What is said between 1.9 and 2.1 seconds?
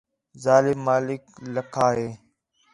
ہِے